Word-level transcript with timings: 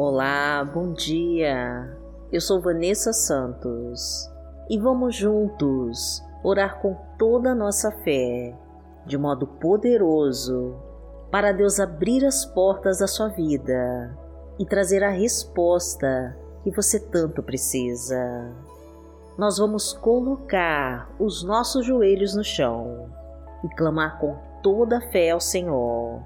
Olá, 0.00 0.64
bom 0.64 0.92
dia. 0.92 1.92
Eu 2.30 2.40
sou 2.40 2.60
Vanessa 2.60 3.12
Santos 3.12 4.30
e 4.70 4.78
vamos 4.78 5.16
juntos 5.16 6.22
orar 6.44 6.80
com 6.80 6.96
toda 7.18 7.50
a 7.50 7.54
nossa 7.54 7.90
fé, 7.90 8.56
de 9.04 9.18
modo 9.18 9.44
poderoso, 9.44 10.76
para 11.32 11.50
Deus 11.50 11.80
abrir 11.80 12.24
as 12.24 12.46
portas 12.46 13.00
da 13.00 13.08
sua 13.08 13.26
vida 13.26 14.16
e 14.56 14.64
trazer 14.64 15.02
a 15.02 15.10
resposta 15.10 16.38
que 16.62 16.70
você 16.70 17.00
tanto 17.00 17.42
precisa. 17.42 18.54
Nós 19.36 19.58
vamos 19.58 19.92
colocar 19.94 21.10
os 21.18 21.42
nossos 21.42 21.84
joelhos 21.84 22.36
no 22.36 22.44
chão 22.44 23.10
e 23.64 23.68
clamar 23.70 24.20
com 24.20 24.36
toda 24.62 24.98
a 24.98 25.10
fé 25.10 25.30
ao 25.30 25.40
Senhor, 25.40 26.22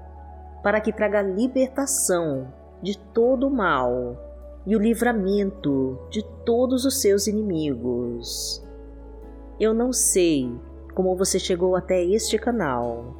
para 0.61 0.79
que 0.79 0.93
traga 0.93 1.23
libertação 1.23 2.53
de 2.83 2.97
todo 2.97 3.47
o 3.47 3.49
mal 3.49 4.61
e 4.67 4.75
o 4.75 4.79
livramento 4.79 5.97
de 6.09 6.21
todos 6.45 6.83
os 6.83 6.99
seus 6.99 7.27
inimigos. 7.27 8.61
Eu 9.57 9.73
não 9.73 9.93
sei 9.93 10.53
como 10.93 11.15
você 11.15 11.39
chegou 11.39 11.77
até 11.77 12.03
este 12.03 12.37
canal. 12.37 13.15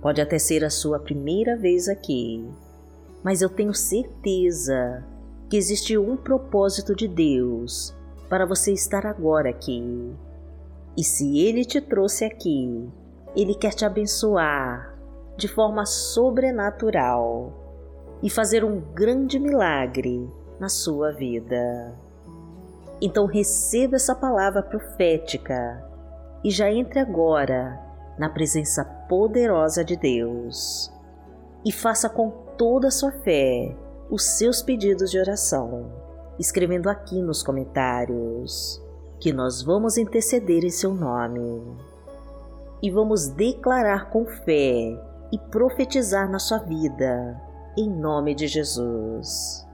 Pode 0.00 0.22
até 0.22 0.38
ser 0.38 0.64
a 0.64 0.70
sua 0.70 0.98
primeira 0.98 1.54
vez 1.54 1.86
aqui, 1.88 2.48
mas 3.22 3.42
eu 3.42 3.50
tenho 3.50 3.74
certeza 3.74 5.04
que 5.50 5.56
existe 5.56 5.98
um 5.98 6.16
propósito 6.16 6.94
de 6.94 7.06
Deus 7.06 7.94
para 8.28 8.46
você 8.46 8.72
estar 8.72 9.04
agora 9.06 9.50
aqui. 9.50 10.14
E 10.96 11.04
se 11.04 11.40
Ele 11.40 11.64
te 11.64 11.80
trouxe 11.80 12.24
aqui, 12.24 12.88
Ele 13.36 13.54
quer 13.54 13.74
te 13.74 13.84
abençoar 13.84 14.96
de 15.36 15.46
forma 15.46 15.84
sobrenatural 15.84 17.67
e 18.22 18.28
fazer 18.28 18.64
um 18.64 18.80
grande 18.94 19.38
milagre 19.38 20.28
na 20.58 20.68
sua 20.68 21.12
vida. 21.12 21.94
Então 23.00 23.26
receba 23.26 23.96
essa 23.96 24.14
palavra 24.14 24.62
profética 24.62 25.84
e 26.42 26.50
já 26.50 26.70
entre 26.70 26.98
agora 26.98 27.80
na 28.18 28.28
presença 28.28 28.84
poderosa 28.84 29.84
de 29.84 29.96
Deus 29.96 30.92
e 31.64 31.70
faça 31.70 32.08
com 32.08 32.30
toda 32.56 32.88
a 32.88 32.90
sua 32.90 33.12
fé 33.12 33.76
os 34.10 34.24
seus 34.24 34.62
pedidos 34.62 35.10
de 35.10 35.18
oração, 35.18 35.92
escrevendo 36.38 36.88
aqui 36.88 37.20
nos 37.20 37.42
comentários 37.42 38.82
que 39.20 39.32
nós 39.32 39.62
vamos 39.62 39.96
interceder 39.96 40.64
em 40.64 40.70
seu 40.70 40.94
nome 40.94 41.62
e 42.82 42.90
vamos 42.90 43.28
declarar 43.28 44.10
com 44.10 44.24
fé 44.24 44.98
e 45.30 45.38
profetizar 45.50 46.28
na 46.30 46.38
sua 46.38 46.58
vida 46.58 47.47
em 47.78 47.88
nome 47.88 48.34
de 48.34 48.48
Jesus. 48.48 49.64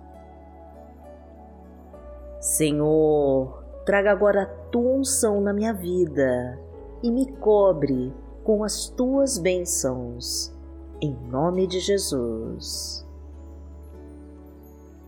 Senhor, 2.38 3.64
traga 3.86 4.12
agora 4.12 4.42
a 4.42 4.47
tua 4.47 4.98
unção 4.98 5.41
na 5.41 5.55
minha 5.55 5.72
vida 5.72 6.60
e 7.02 7.10
me 7.10 7.32
cobre 7.36 8.12
com 8.42 8.62
as 8.62 8.88
tuas 8.91 9.38
bênçãos, 9.38 10.55
em 11.00 11.14
nome 11.30 11.66
de 11.66 11.80
Jesus. 11.80 13.08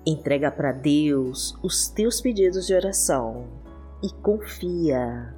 Entrega 0.07 0.51
para 0.51 0.73
Deus 0.73 1.55
os 1.63 1.89
teus 1.89 2.23
pedidos 2.23 2.67
de 2.67 2.75
oração 2.75 3.45
e 4.03 4.11
confia. 4.23 5.35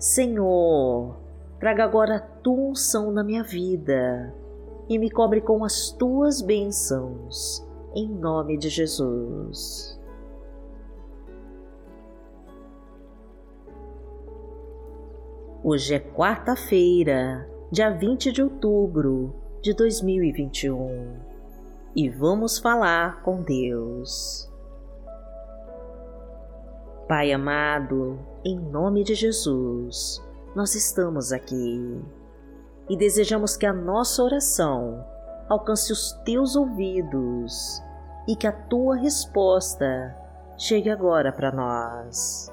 Senhor, 0.00 1.16
traga 1.60 1.84
agora 1.84 2.16
a 2.16 2.20
tua 2.20 2.70
unção 2.70 3.12
na 3.12 3.22
minha 3.22 3.44
vida 3.44 4.34
e 4.88 4.98
me 4.98 5.10
cobre 5.10 5.40
com 5.40 5.64
as 5.64 5.90
tuas 5.90 6.40
bênçãos, 6.40 7.66
em 7.94 8.08
nome 8.08 8.56
de 8.56 8.68
Jesus. 8.68 9.98
Hoje 15.62 15.94
é 15.94 15.98
quarta-feira, 15.98 17.48
dia 17.70 17.90
20 17.90 18.32
de 18.32 18.42
outubro 18.42 19.34
de 19.60 19.74
2021 19.74 21.28
e 21.94 22.08
vamos 22.08 22.58
falar 22.58 23.22
com 23.22 23.42
Deus. 23.42 24.48
Pai 27.08 27.32
amado, 27.32 28.18
em 28.44 28.58
nome 28.58 29.02
de 29.02 29.14
Jesus, 29.14 30.22
nós 30.54 30.74
estamos 30.74 31.32
aqui 31.32 32.00
e 32.88 32.96
desejamos 32.96 33.56
que 33.56 33.66
a 33.66 33.72
nossa 33.72 34.22
oração 34.22 35.04
alcance 35.48 35.92
os 35.92 36.12
teus 36.24 36.56
ouvidos 36.56 37.82
e 38.26 38.34
que 38.34 38.46
a 38.46 38.52
tua 38.52 38.96
resposta 38.96 40.16
chegue 40.56 40.90
agora 40.90 41.32
para 41.32 41.52
nós. 41.52 42.50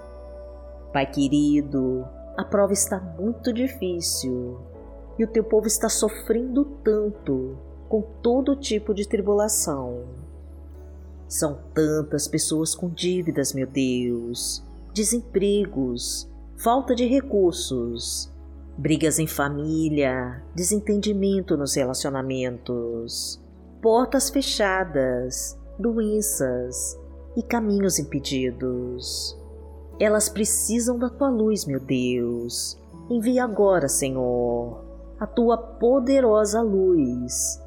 Pai 0.94 1.06
querido, 1.06 2.08
a 2.38 2.44
prova 2.44 2.74
está 2.74 3.00
muito 3.00 3.52
difícil 3.52 4.60
e 5.18 5.24
o 5.24 5.28
teu 5.28 5.44
povo 5.44 5.68
está 5.68 5.90
sofrendo 5.90 6.66
tanto 6.84 7.58
com 7.88 8.02
todo 8.02 8.56
tipo 8.56 8.94
de 8.94 9.08
tribulação. 9.08 10.04
São 11.28 11.60
tantas 11.74 12.28
pessoas 12.28 12.76
com 12.76 12.90
dívidas, 12.90 13.54
meu 13.54 13.68
Deus, 13.68 14.64
desempregos, 14.94 16.30
falta 16.58 16.94
de 16.94 17.06
recursos 17.06 18.34
brigas 18.78 19.20
em 19.20 19.28
família, 19.28 20.44
desentendimento 20.54 21.56
nos 21.56 21.76
relacionamentos, 21.76 23.42
portas 23.82 24.30
fechadas, 24.30 25.58
doenças 25.80 27.00
e 27.36 27.44
caminhos 27.44 28.00
impedidos. 28.00 29.38
Elas 30.00 30.28
precisam 30.28 30.98
da 31.00 31.10
tua 31.10 31.30
luz, 31.30 31.66
meu 31.66 31.80
Deus. 31.80 32.78
Envia 33.10 33.46
agora, 33.46 33.88
Senhor, 33.88 34.84
a 35.20 35.26
tua 35.26 35.58
poderosa 35.58 36.62
luz 36.62 37.62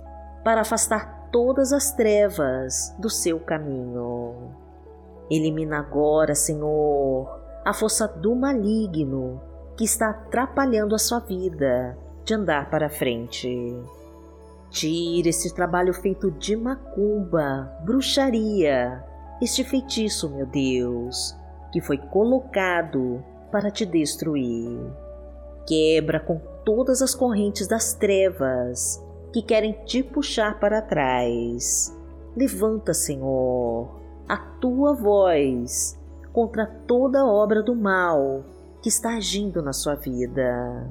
para 0.44 0.60
afastar 0.60 1.30
todas 1.30 1.72
as 1.72 1.92
trevas 1.92 2.94
do 2.98 3.08
seu 3.08 3.40
caminho. 3.40 4.50
Elimina 5.30 5.78
agora, 5.78 6.34
Senhor, 6.34 7.28
a 7.64 7.72
força 7.72 8.06
do 8.06 8.34
maligno 8.34 9.40
que 9.78 9.84
está 9.84 10.10
atrapalhando 10.10 10.92
a 10.96 10.98
sua 10.98 11.20
vida 11.20 11.96
de 12.24 12.34
andar 12.34 12.68
para 12.68 12.90
frente. 12.90 13.48
Tire 14.70 15.28
esse 15.28 15.54
trabalho 15.54 15.94
feito 15.94 16.32
de 16.32 16.56
macumba, 16.56 17.72
bruxaria, 17.84 19.04
este 19.40 19.62
feitiço, 19.62 20.28
meu 20.30 20.46
Deus, 20.46 21.32
que 21.72 21.80
foi 21.80 21.96
colocado 21.96 23.24
para 23.52 23.70
te 23.70 23.86
destruir. 23.86 24.80
Quebra 25.64 26.18
com 26.18 26.40
todas 26.64 27.00
as 27.00 27.14
correntes 27.14 27.68
das 27.68 27.94
trevas 27.94 29.00
que 29.32 29.42
querem 29.42 29.74
te 29.84 30.02
puxar 30.02 30.58
para 30.58 30.82
trás. 30.82 31.96
Levanta, 32.36 32.92
Senhor, 32.92 33.88
a 34.28 34.36
tua 34.36 34.92
voz 34.92 35.96
contra 36.32 36.66
toda 36.66 37.24
obra 37.24 37.62
do 37.62 37.76
mal 37.76 38.57
que 38.82 38.88
está 38.88 39.16
agindo 39.16 39.62
na 39.62 39.72
sua 39.72 39.94
vida. 39.94 40.90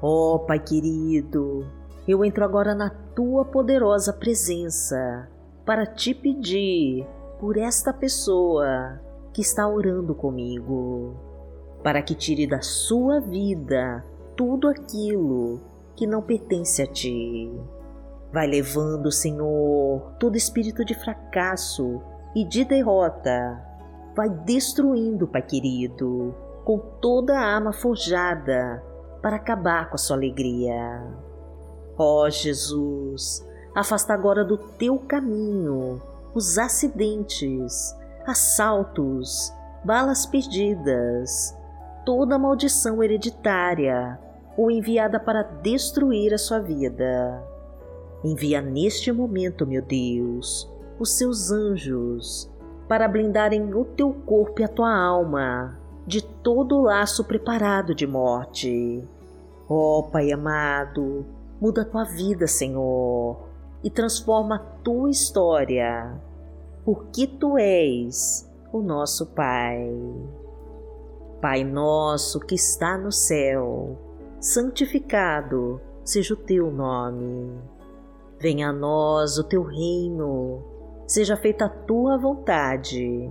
Oh, 0.00 0.38
Pai 0.40 0.58
querido, 0.58 1.66
eu 2.06 2.24
entro 2.24 2.44
agora 2.44 2.74
na 2.74 2.90
tua 2.90 3.44
poderosa 3.44 4.12
presença 4.12 5.28
para 5.64 5.86
te 5.86 6.14
pedir 6.14 7.06
por 7.38 7.56
esta 7.56 7.92
pessoa 7.92 9.00
que 9.32 9.40
está 9.40 9.68
orando 9.68 10.14
comigo, 10.14 11.14
para 11.82 12.02
que 12.02 12.14
tire 12.14 12.46
da 12.46 12.60
sua 12.60 13.20
vida 13.20 14.04
tudo 14.36 14.68
aquilo 14.68 15.60
que 15.94 16.06
não 16.06 16.22
pertence 16.22 16.82
a 16.82 16.86
ti. 16.86 17.50
Vai 18.32 18.46
levando, 18.46 19.12
Senhor, 19.12 20.14
todo 20.18 20.36
espírito 20.36 20.84
de 20.84 20.94
fracasso 20.94 22.00
e 22.34 22.44
de 22.44 22.64
derrota. 22.64 23.62
Vai 24.16 24.28
destruindo, 24.28 25.28
Pai 25.28 25.42
querido, 25.42 26.34
com 26.64 26.78
toda 26.78 27.38
a 27.38 27.54
arma 27.54 27.72
forjada 27.72 28.82
para 29.20 29.36
acabar 29.36 29.88
com 29.88 29.94
a 29.94 29.98
sua 29.98 30.16
alegria. 30.16 31.02
Ó 31.96 32.24
oh, 32.24 32.30
Jesus, 32.30 33.46
afasta 33.74 34.12
agora 34.12 34.44
do 34.44 34.56
teu 34.56 34.98
caminho 34.98 36.00
os 36.34 36.58
acidentes, 36.58 37.94
assaltos, 38.26 39.52
balas 39.84 40.24
perdidas, 40.24 41.56
toda 42.04 42.38
maldição 42.38 43.02
hereditária 43.02 44.18
ou 44.56 44.70
enviada 44.70 45.20
para 45.20 45.42
destruir 45.42 46.32
a 46.32 46.38
sua 46.38 46.58
vida. 46.58 47.42
Envia 48.24 48.60
neste 48.62 49.10
momento, 49.12 49.66
meu 49.66 49.82
Deus, 49.82 50.70
os 50.98 51.18
seus 51.18 51.50
anjos 51.50 52.50
para 52.88 53.08
blindarem 53.08 53.74
o 53.74 53.84
teu 53.84 54.12
corpo 54.12 54.60
e 54.60 54.64
a 54.64 54.68
tua 54.68 54.94
alma 54.94 55.81
de 56.06 56.22
todo 56.22 56.76
o 56.76 56.82
laço 56.82 57.24
preparado 57.24 57.94
de 57.94 58.06
morte. 58.06 59.02
Ó 59.68 59.98
oh, 59.98 60.02
Pai 60.04 60.32
amado, 60.32 61.24
muda 61.60 61.82
a 61.82 61.84
tua 61.84 62.04
vida, 62.04 62.46
Senhor. 62.46 63.52
e 63.84 63.90
transforma 63.90 64.56
a 64.56 64.82
tua 64.82 65.10
história, 65.10 66.14
porque 66.84 67.26
tu 67.26 67.58
és 67.58 68.48
o 68.72 68.80
nosso 68.80 69.26
Pai. 69.26 69.90
Pai 71.40 71.64
nosso 71.64 72.38
que 72.38 72.54
está 72.54 72.96
no 72.96 73.10
céu, 73.10 73.98
santificado 74.38 75.80
seja 76.04 76.34
o 76.34 76.36
teu 76.36 76.70
nome. 76.70 77.58
Venha 78.38 78.68
a 78.68 78.72
nós 78.72 79.38
o 79.38 79.44
teu 79.44 79.62
reino, 79.62 80.62
seja 81.06 81.36
feita 81.36 81.64
a 81.64 81.68
tua 81.68 82.16
vontade, 82.18 83.30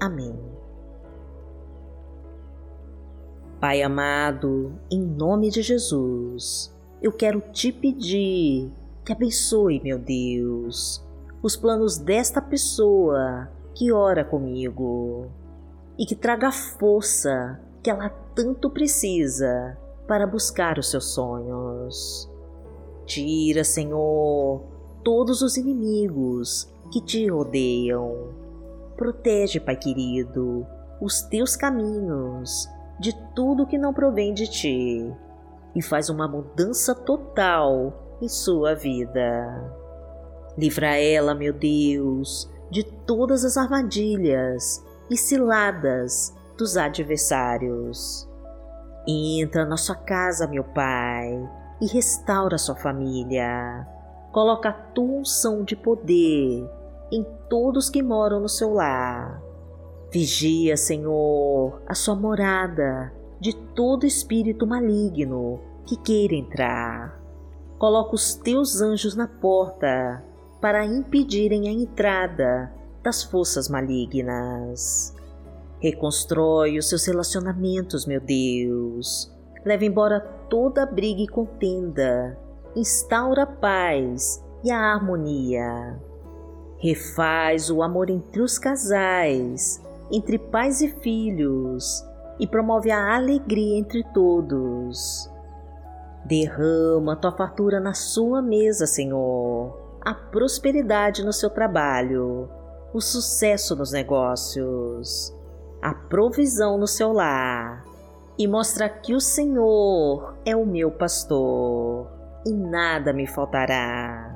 Amém. 0.00 0.38
Pai 3.60 3.82
amado, 3.82 4.72
em 4.90 5.00
nome 5.00 5.50
de 5.50 5.62
Jesus, 5.62 6.74
eu 7.00 7.10
quero 7.10 7.40
te 7.52 7.72
pedir 7.72 8.70
que 9.04 9.12
abençoe, 9.12 9.80
meu 9.80 9.98
Deus, 9.98 11.02
os 11.42 11.56
planos 11.56 11.96
desta 11.96 12.42
pessoa 12.42 13.48
que 13.74 13.92
ora 13.92 14.24
comigo 14.24 15.26
e 15.98 16.04
que 16.04 16.14
traga 16.14 16.48
a 16.48 16.52
força 16.52 17.60
que 17.82 17.88
ela 17.88 18.10
tanto 18.34 18.68
precisa 18.68 19.78
para 20.06 20.26
buscar 20.26 20.78
os 20.78 20.90
seus 20.90 21.14
sonhos. 21.14 22.30
Tira, 23.06 23.64
Senhor, 23.64 24.62
todos 25.02 25.40
os 25.40 25.56
inimigos 25.56 26.68
que 26.92 27.00
te 27.00 27.28
rodeiam. 27.28 28.45
Protege, 28.96 29.60
Pai 29.60 29.76
querido, 29.76 30.66
os 31.00 31.22
teus 31.22 31.54
caminhos 31.54 32.68
de 32.98 33.14
tudo 33.34 33.66
que 33.66 33.76
não 33.76 33.92
provém 33.92 34.32
de 34.32 34.50
ti 34.50 35.14
e 35.74 35.82
faz 35.82 36.08
uma 36.08 36.26
mudança 36.26 36.94
total 36.94 38.16
em 38.22 38.28
sua 38.28 38.74
vida. 38.74 39.70
Livra 40.56 40.96
ela, 40.96 41.34
meu 41.34 41.52
Deus, 41.52 42.50
de 42.70 42.82
todas 42.82 43.44
as 43.44 43.58
armadilhas 43.58 44.82
e 45.10 45.16
ciladas 45.16 46.34
dos 46.56 46.78
adversários. 46.78 48.26
Entra 49.06 49.66
na 49.66 49.76
sua 49.76 49.94
casa, 49.96 50.46
meu 50.46 50.64
Pai, 50.64 51.30
e 51.82 51.86
restaura 51.86 52.56
sua 52.56 52.74
família. 52.74 53.86
Coloca 54.32 54.70
a 54.70 54.72
tua 54.72 55.20
unção 55.20 55.62
de 55.62 55.76
poder 55.76 56.66
em 57.10 57.24
todos 57.48 57.90
que 57.90 58.02
moram 58.02 58.40
no 58.40 58.48
seu 58.48 58.74
lar. 58.74 59.42
Vigia, 60.10 60.76
Senhor, 60.76 61.82
a 61.86 61.94
sua 61.94 62.14
morada 62.14 63.12
de 63.40 63.54
todo 63.54 64.06
espírito 64.06 64.66
maligno 64.66 65.60
que 65.84 65.96
queira 65.96 66.34
entrar. 66.34 67.20
Coloca 67.78 68.14
os 68.14 68.34
teus 68.34 68.80
anjos 68.80 69.14
na 69.14 69.28
porta 69.28 70.24
para 70.60 70.84
impedirem 70.84 71.68
a 71.68 71.72
entrada 71.72 72.72
das 73.02 73.22
forças 73.22 73.68
malignas. 73.68 75.14
Reconstrói 75.78 76.78
os 76.78 76.88
seus 76.88 77.04
relacionamentos, 77.06 78.06
meu 78.06 78.20
Deus. 78.20 79.30
Leva 79.64 79.84
embora 79.84 80.20
toda 80.48 80.86
briga 80.86 81.20
e 81.20 81.28
contenda. 81.28 82.38
Instaura 82.74 83.42
a 83.42 83.46
paz 83.46 84.42
e 84.64 84.70
a 84.70 84.78
harmonia. 84.78 86.00
Refaz 86.78 87.70
o 87.70 87.82
amor 87.82 88.10
entre 88.10 88.40
os 88.42 88.58
casais, 88.58 89.82
entre 90.10 90.38
pais 90.38 90.80
e 90.80 90.88
filhos, 90.88 92.04
e 92.38 92.46
promove 92.46 92.90
a 92.90 93.16
alegria 93.16 93.78
entre 93.78 94.04
todos. 94.12 95.30
Derrama 96.24 97.16
tua 97.16 97.32
fartura 97.32 97.80
na 97.80 97.94
sua 97.94 98.42
mesa, 98.42 98.86
Senhor, 98.86 99.98
a 100.02 100.12
prosperidade 100.12 101.24
no 101.24 101.32
seu 101.32 101.48
trabalho, 101.48 102.48
o 102.92 103.00
sucesso 103.00 103.74
nos 103.74 103.92
negócios, 103.92 105.34
a 105.80 105.94
provisão 105.94 106.76
no 106.76 106.86
seu 106.86 107.12
lar 107.12 107.84
e 108.38 108.46
mostra 108.46 108.88
que 108.88 109.14
o 109.14 109.20
Senhor 109.20 110.34
é 110.44 110.54
o 110.54 110.66
meu 110.66 110.90
pastor 110.90 112.06
e 112.44 112.52
nada 112.52 113.12
me 113.12 113.26
faltará. 113.26 114.35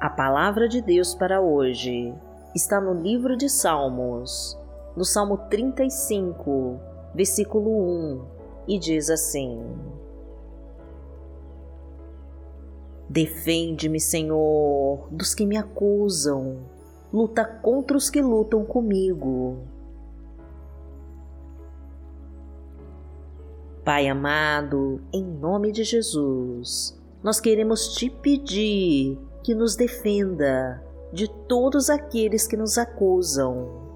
A 0.00 0.08
palavra 0.08 0.66
de 0.66 0.80
Deus 0.80 1.14
para 1.14 1.42
hoje 1.42 2.14
está 2.54 2.80
no 2.80 2.94
livro 2.94 3.36
de 3.36 3.50
Salmos, 3.50 4.58
no 4.96 5.04
Salmo 5.04 5.36
35, 5.36 6.80
versículo 7.14 7.68
1, 7.68 8.24
e 8.66 8.78
diz 8.78 9.10
assim: 9.10 9.62
Defende-me, 13.10 14.00
Senhor, 14.00 15.06
dos 15.10 15.34
que 15.34 15.44
me 15.44 15.58
acusam, 15.58 16.60
luta 17.12 17.44
contra 17.44 17.94
os 17.94 18.08
que 18.08 18.22
lutam 18.22 18.64
comigo. 18.64 19.58
Pai 23.84 24.08
amado, 24.08 25.02
em 25.12 25.22
nome 25.22 25.70
de 25.70 25.84
Jesus, 25.84 26.98
nós 27.22 27.38
queremos 27.38 27.92
te 27.92 28.08
pedir 28.08 29.28
que 29.42 29.54
nos 29.54 29.76
defenda 29.76 30.82
de 31.12 31.28
todos 31.48 31.90
aqueles 31.90 32.46
que 32.46 32.56
nos 32.56 32.78
acusam. 32.78 33.88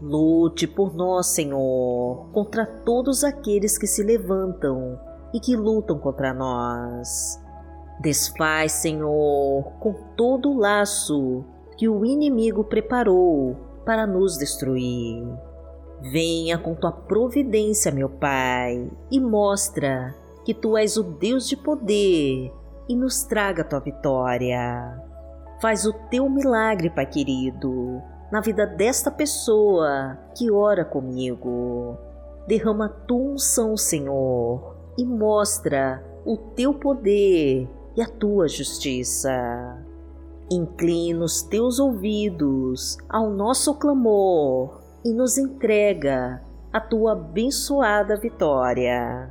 Lute 0.00 0.66
por 0.66 0.94
nós, 0.94 1.28
Senhor, 1.28 2.28
contra 2.32 2.64
todos 2.64 3.24
aqueles 3.24 3.76
que 3.76 3.86
se 3.86 4.02
levantam 4.02 4.98
e 5.34 5.40
que 5.40 5.56
lutam 5.56 5.98
contra 5.98 6.32
nós. 6.32 7.40
Desfaz, 8.00 8.72
Senhor, 8.72 9.64
com 9.80 9.92
todo 10.16 10.50
o 10.50 10.58
laço 10.58 11.44
que 11.76 11.88
o 11.88 12.04
inimigo 12.04 12.64
preparou 12.64 13.56
para 13.84 14.06
nos 14.06 14.36
destruir. 14.36 15.26
Venha 16.00 16.56
com 16.58 16.74
tua 16.74 16.92
providência, 16.92 17.90
meu 17.90 18.08
Pai, 18.08 18.88
e 19.10 19.20
mostra 19.20 20.14
que 20.44 20.54
tu 20.54 20.76
és 20.76 20.96
o 20.96 21.02
Deus 21.02 21.48
de 21.48 21.56
poder 21.56 22.52
e 22.88 22.96
nos 22.96 23.24
traga 23.24 23.64
tua 23.64 23.80
vitória. 23.80 25.00
Faz 25.60 25.84
o 25.84 25.92
teu 25.92 26.28
milagre, 26.28 26.88
Pai 26.88 27.06
querido, 27.06 28.00
na 28.30 28.40
vida 28.40 28.66
desta 28.66 29.10
pessoa 29.10 30.18
que 30.36 30.50
ora 30.50 30.84
comigo. 30.84 31.96
Derrama 32.46 32.88
tua 32.88 33.32
unção, 33.32 33.76
Senhor, 33.76 34.76
e 34.96 35.04
mostra 35.04 36.02
o 36.24 36.36
teu 36.36 36.72
poder 36.72 37.68
e 37.96 38.02
a 38.02 38.08
tua 38.08 38.48
justiça. 38.48 39.84
Inclina 40.50 41.24
os 41.24 41.42
teus 41.42 41.78
ouvidos 41.78 42.96
ao 43.08 43.30
nosso 43.30 43.74
clamor 43.74 44.80
e 45.04 45.12
nos 45.12 45.36
entrega 45.36 46.42
a 46.72 46.80
tua 46.80 47.12
abençoada 47.12 48.16
vitória. 48.16 49.30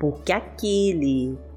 Porque 0.00 0.32
aquele 0.32 1.38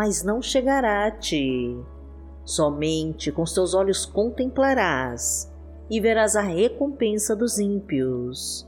mas 0.00 0.24
não 0.24 0.40
chegará 0.40 1.06
a 1.06 1.10
ti. 1.10 1.78
Somente 2.42 3.30
com 3.30 3.42
os 3.42 3.52
teus 3.52 3.74
olhos 3.74 4.06
contemplarás 4.06 5.52
e 5.90 6.00
verás 6.00 6.36
a 6.36 6.40
recompensa 6.40 7.36
dos 7.36 7.58
ímpios. 7.58 8.66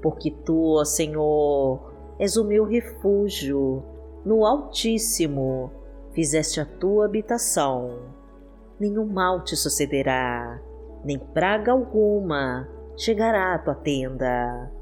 Porque 0.00 0.30
tu, 0.30 0.82
Senhor, 0.86 1.92
és 2.18 2.38
o 2.38 2.44
meu 2.46 2.64
refúgio, 2.64 3.84
no 4.24 4.46
Altíssimo 4.46 5.70
fizeste 6.14 6.62
a 6.62 6.64
tua 6.64 7.04
habitação. 7.04 7.98
Nenhum 8.80 9.04
mal 9.04 9.44
te 9.44 9.56
sucederá, 9.56 10.62
nem 11.04 11.18
praga 11.18 11.72
alguma 11.72 12.66
chegará 12.96 13.54
à 13.54 13.58
tua 13.58 13.74
tenda, 13.74 14.72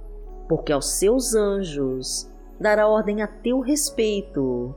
porque 0.48 0.72
aos 0.72 0.92
seus 0.92 1.34
anjos 1.34 2.32
dará 2.60 2.86
ordem 2.86 3.20
a 3.20 3.26
teu 3.26 3.58
respeito, 3.58 4.76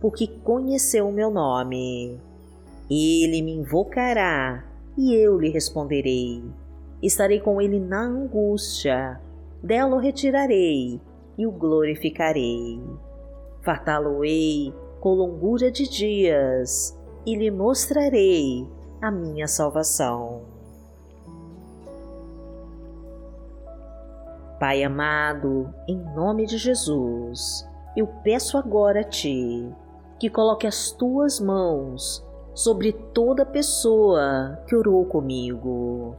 porque 0.00 0.26
conheceu 0.26 1.08
o 1.08 1.12
meu 1.12 1.30
nome. 1.30 2.20
Ele 2.90 3.42
me 3.42 3.52
invocará 3.52 4.64
e 4.96 5.14
eu 5.14 5.38
lhe 5.38 5.50
responderei. 5.50 6.42
Estarei 7.02 7.40
com 7.40 7.60
ele 7.60 7.78
na 7.78 8.00
angústia, 8.00 9.20
dela 9.62 9.96
o 9.96 10.00
retirarei 10.00 11.00
e 11.36 11.46
o 11.46 11.50
glorificarei. 11.50 12.80
Fartá-lo-ei 13.62 14.72
com 15.00 15.14
longura 15.14 15.70
de 15.70 15.88
dias 15.88 16.98
e 17.26 17.36
lhe 17.36 17.50
mostrarei 17.50 18.66
a 19.00 19.10
minha 19.10 19.46
salvação. 19.46 20.42
Pai 24.58 24.82
amado, 24.82 25.72
em 25.86 25.96
nome 26.16 26.44
de 26.46 26.58
Jesus, 26.58 27.64
eu 27.96 28.08
peço 28.24 28.58
agora 28.58 29.02
a 29.02 29.04
Ti 29.04 29.72
que 30.18 30.28
coloque 30.28 30.66
as 30.66 30.90
Tuas 30.90 31.40
mãos 31.40 32.26
sobre 32.54 32.92
toda 32.92 33.46
pessoa 33.46 34.58
que 34.66 34.74
orou 34.74 35.04
comigo 35.04 36.16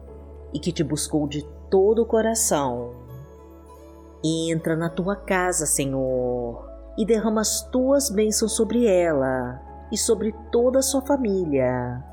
e 0.53 0.59
que 0.59 0.71
te 0.71 0.83
buscou 0.83 1.27
de 1.27 1.45
todo 1.69 2.03
o 2.03 2.05
coração. 2.05 2.91
Entra 4.23 4.75
na 4.75 4.89
tua 4.89 5.15
casa, 5.15 5.65
Senhor, 5.65 6.65
e 6.97 7.05
derrama 7.05 7.41
as 7.41 7.61
tuas 7.69 8.09
bênçãos 8.09 8.53
sobre 8.53 8.85
ela 8.85 9.61
e 9.91 9.97
sobre 9.97 10.33
toda 10.51 10.79
a 10.79 10.81
sua 10.81 11.01
família. 11.01 12.03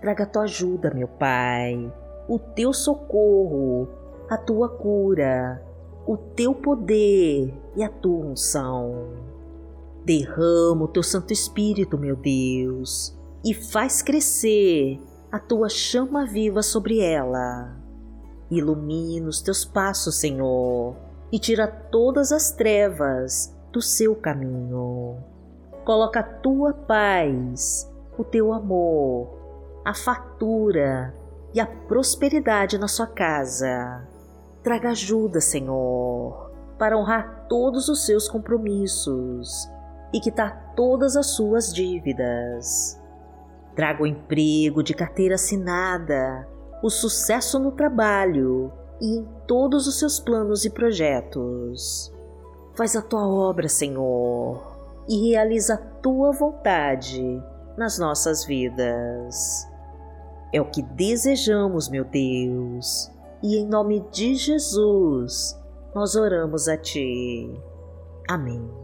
Traga 0.00 0.24
a 0.24 0.26
tua 0.26 0.42
ajuda, 0.42 0.92
meu 0.92 1.08
Pai, 1.08 1.90
o 2.28 2.38
teu 2.38 2.72
socorro, 2.72 3.88
a 4.28 4.36
tua 4.36 4.68
cura, 4.68 5.62
o 6.06 6.16
teu 6.16 6.54
poder 6.54 7.54
e 7.74 7.82
a 7.82 7.88
tua 7.88 8.26
unção. 8.26 9.33
Derrama 10.04 10.84
o 10.84 10.88
teu 10.88 11.02
Santo 11.02 11.32
Espírito, 11.32 11.96
meu 11.96 12.14
Deus, 12.14 13.18
e 13.42 13.54
faz 13.54 14.02
crescer 14.02 15.00
a 15.32 15.38
tua 15.38 15.70
chama 15.70 16.26
viva 16.26 16.62
sobre 16.62 17.00
ela. 17.00 17.74
Ilumina 18.50 19.26
os 19.26 19.40
teus 19.40 19.64
passos, 19.64 20.16
Senhor, 20.16 20.94
e 21.32 21.38
tira 21.38 21.66
todas 21.66 22.32
as 22.32 22.52
trevas 22.52 23.56
do 23.72 23.80
seu 23.80 24.14
caminho. 24.14 25.16
Coloca 25.86 26.20
a 26.20 26.22
tua 26.22 26.74
paz, 26.74 27.90
o 28.18 28.22
teu 28.22 28.52
amor, 28.52 29.30
a 29.86 29.94
fatura 29.94 31.14
e 31.54 31.60
a 31.60 31.66
prosperidade 31.66 32.76
na 32.76 32.88
sua 32.88 33.06
casa. 33.06 34.06
Traga 34.62 34.90
ajuda, 34.90 35.40
Senhor, 35.40 36.50
para 36.78 36.96
honrar 36.98 37.46
todos 37.48 37.88
os 37.88 38.04
seus 38.04 38.28
compromissos 38.28 39.72
e 40.14 40.20
quitar 40.20 40.72
todas 40.76 41.16
as 41.16 41.34
suas 41.34 41.74
dívidas. 41.74 43.00
Traga 43.74 44.04
o 44.04 44.06
emprego 44.06 44.80
de 44.80 44.94
carteira 44.94 45.34
assinada, 45.34 46.48
o 46.80 46.88
sucesso 46.88 47.58
no 47.58 47.72
trabalho 47.72 48.72
e 49.00 49.18
em 49.18 49.28
todos 49.48 49.88
os 49.88 49.98
seus 49.98 50.20
planos 50.20 50.64
e 50.64 50.70
projetos. 50.70 52.14
Faz 52.74 52.94
a 52.94 53.02
tua 53.02 53.26
obra, 53.26 53.68
Senhor, 53.68 54.78
e 55.08 55.30
realiza 55.30 55.74
a 55.74 55.78
tua 55.78 56.30
vontade 56.30 57.42
nas 57.76 57.98
nossas 57.98 58.44
vidas. 58.44 59.68
É 60.52 60.60
o 60.60 60.70
que 60.70 60.82
desejamos, 60.82 61.88
meu 61.88 62.04
Deus, 62.04 63.10
e 63.42 63.56
em 63.56 63.66
nome 63.66 64.06
de 64.12 64.36
Jesus 64.36 65.60
nós 65.92 66.14
oramos 66.14 66.68
a 66.68 66.76
Ti. 66.76 67.60
Amém. 68.28 68.83